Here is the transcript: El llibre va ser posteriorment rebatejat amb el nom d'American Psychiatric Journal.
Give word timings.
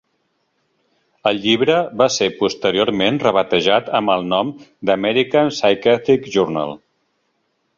El 1.31 1.41
llibre 1.43 1.75
va 2.01 2.07
ser 2.15 2.29
posteriorment 2.39 3.19
rebatejat 3.25 3.93
amb 4.01 4.13
el 4.15 4.25
nom 4.33 4.51
d'American 4.91 5.55
Psychiatric 5.55 6.27
Journal. 6.39 6.75